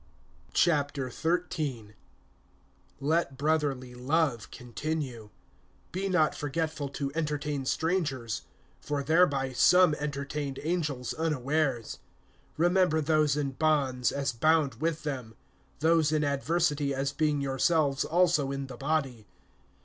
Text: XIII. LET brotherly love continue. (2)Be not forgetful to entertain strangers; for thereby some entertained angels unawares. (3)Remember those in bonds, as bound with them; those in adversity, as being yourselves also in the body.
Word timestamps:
XIII. 0.57 1.93
LET 2.99 3.37
brotherly 3.37 3.93
love 3.93 4.49
continue. 4.49 5.29
(2)Be 5.93 6.09
not 6.09 6.33
forgetful 6.33 6.89
to 6.89 7.11
entertain 7.13 7.65
strangers; 7.65 8.41
for 8.79 9.03
thereby 9.03 9.53
some 9.53 9.93
entertained 9.99 10.57
angels 10.63 11.13
unawares. 11.13 11.99
(3)Remember 12.57 13.05
those 13.05 13.37
in 13.37 13.51
bonds, 13.51 14.11
as 14.11 14.31
bound 14.31 14.81
with 14.81 15.03
them; 15.03 15.35
those 15.81 16.11
in 16.11 16.23
adversity, 16.23 16.95
as 16.95 17.11
being 17.11 17.39
yourselves 17.39 18.03
also 18.03 18.49
in 18.51 18.65
the 18.65 18.77
body. 18.77 19.27